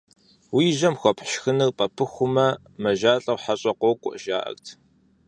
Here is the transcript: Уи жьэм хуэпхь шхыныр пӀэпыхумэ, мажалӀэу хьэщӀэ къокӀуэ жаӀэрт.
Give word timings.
Уи 0.55 0.65
жьэм 0.77 0.95
хуэпхь 0.99 1.29
шхыныр 1.33 1.71
пӀэпыхумэ, 1.77 2.47
мажалӀэу 2.81 3.41
хьэщӀэ 3.43 3.71
къокӀуэ 3.79 4.13
жаӀэрт. 4.23 4.65